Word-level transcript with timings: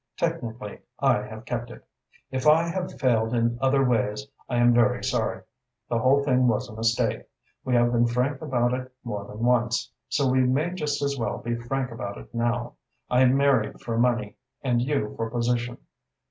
Technically 0.17 0.79
I 0.97 1.21
have 1.21 1.45
kept 1.45 1.69
it. 1.69 1.85
If 2.31 2.47
I 2.47 2.63
have 2.63 2.99
failed 2.99 3.35
in 3.35 3.59
other 3.61 3.83
ways, 3.85 4.25
I 4.49 4.55
am 4.55 4.73
very 4.73 5.03
sorry. 5.03 5.43
The 5.89 5.99
whole 5.99 6.23
thing 6.23 6.47
was 6.47 6.67
a 6.67 6.73
mistake. 6.75 7.27
We 7.63 7.75
have 7.75 7.91
been 7.91 8.07
frank 8.07 8.41
about 8.41 8.73
it 8.73 8.91
more 9.03 9.25
than 9.27 9.41
once, 9.43 9.91
so 10.09 10.27
we 10.27 10.39
may 10.39 10.71
just 10.71 11.03
as 11.03 11.19
well 11.19 11.37
be 11.37 11.53
frank 11.55 11.91
about 11.91 12.17
it 12.17 12.33
now. 12.33 12.77
I 13.11 13.23
married 13.25 13.79
for 13.79 13.95
money 13.95 14.37
and 14.63 14.81
you 14.81 15.13
for 15.17 15.29
position. 15.29 15.77